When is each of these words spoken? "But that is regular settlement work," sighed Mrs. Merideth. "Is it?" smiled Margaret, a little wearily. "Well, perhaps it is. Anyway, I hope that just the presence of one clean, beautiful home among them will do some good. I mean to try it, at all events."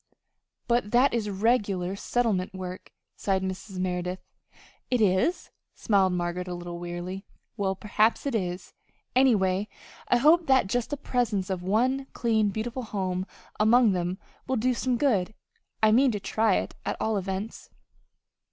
"But 0.67 0.89
that 0.93 1.13
is 1.13 1.29
regular 1.29 1.95
settlement 1.95 2.55
work," 2.55 2.91
sighed 3.15 3.43
Mrs. 3.43 3.77
Merideth. 3.77 4.23
"Is 4.89 5.45
it?" 5.47 5.51
smiled 5.75 6.13
Margaret, 6.13 6.47
a 6.47 6.55
little 6.55 6.79
wearily. 6.79 7.23
"Well, 7.55 7.75
perhaps 7.75 8.25
it 8.25 8.33
is. 8.33 8.73
Anyway, 9.15 9.67
I 10.07 10.17
hope 10.17 10.47
that 10.47 10.65
just 10.65 10.89
the 10.89 10.97
presence 10.97 11.51
of 11.51 11.61
one 11.61 12.07
clean, 12.13 12.49
beautiful 12.49 12.81
home 12.81 13.27
among 13.59 13.91
them 13.91 14.17
will 14.47 14.55
do 14.57 14.73
some 14.73 14.97
good. 14.97 15.35
I 15.83 15.91
mean 15.91 16.09
to 16.13 16.19
try 16.19 16.55
it, 16.55 16.73
at 16.83 16.97
all 16.99 17.15
events." 17.15 17.69